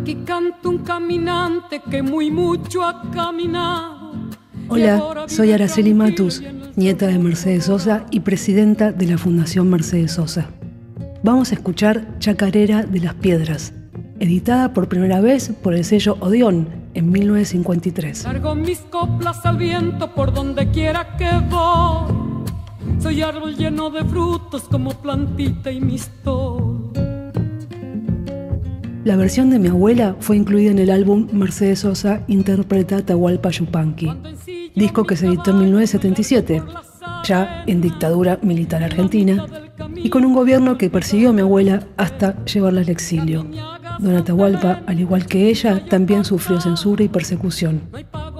[0.00, 4.12] Aquí canta un caminante que muy mucho ha caminado.
[4.68, 6.42] Hola, soy Araceli Matus,
[6.76, 10.50] nieta de Mercedes Sosa y presidenta de la Fundación Mercedes Sosa.
[11.22, 13.72] Vamos a escuchar Chacarera de las Piedras,
[14.20, 18.24] editada por primera vez por el sello Odeón en 1953.
[18.24, 23.00] Largo mis coplas al viento por donde quiera que voy.
[23.00, 26.85] Soy árbol lleno de frutos como plantita y mistol.
[29.06, 34.12] La versión de mi abuela fue incluida en el álbum Mercedes Sosa interpreta Tahualpa Yupanqui,
[34.74, 36.60] disco que se editó en 1977,
[37.22, 39.46] ya en dictadura militar argentina,
[39.94, 43.46] y con un gobierno que persiguió a mi abuela hasta llevarla al exilio.
[44.00, 47.88] Don Atahualpa, al igual que ella, también sufrió censura y persecución.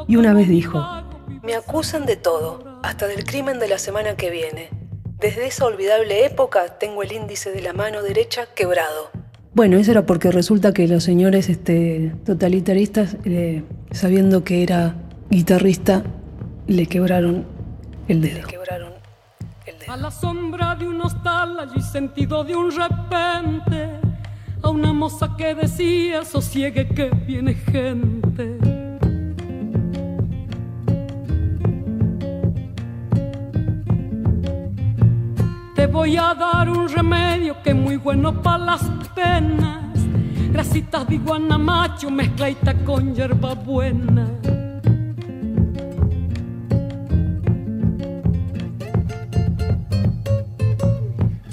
[0.08, 0.84] Y una vez dijo,
[1.44, 4.70] me acusan de todo, hasta del crimen de la semana que viene.
[5.20, 9.12] Desde esa olvidable época tengo el índice de la mano derecha quebrado.
[9.56, 14.96] Bueno, eso era porque resulta que los señores este, totalitaristas, eh, sabiendo que era
[15.30, 16.02] guitarrista,
[16.66, 17.46] le quebraron
[18.06, 18.42] el dedo.
[18.42, 18.92] Le quebraron
[19.64, 19.92] el dedo.
[19.94, 23.92] A la sombra de un hostal y sentido de un repente,
[24.62, 28.25] a una moza que decía, sosiegue que viene gente.
[35.96, 38.82] Voy a dar un remedio que es muy bueno para las
[39.14, 39.94] penas.
[40.52, 44.26] Grasitas de iguana macho mezcladita con hierba buena.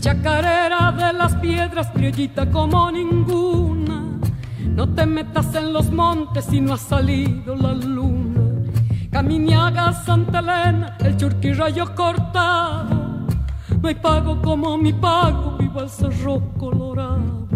[0.02, 4.20] Chacarera de las piedras, criollita como ninguna.
[4.76, 8.42] No te metas en los montes si no ha salido la luna.
[9.10, 12.93] Caminiaga, Santa Elena, el churquirrayo cortado
[13.84, 17.50] no hay pago como mi pago, viva el cerro colorado.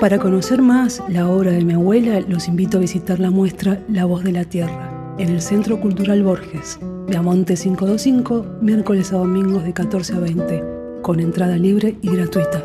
[0.00, 4.06] Para conocer más la obra de mi abuela, los invito a visitar la muestra La
[4.06, 9.62] Voz de la Tierra en el Centro Cultural Borges, de Amonte 525, miércoles a domingos
[9.62, 10.64] de 14 a 20,
[11.02, 12.64] con entrada libre y gratuita.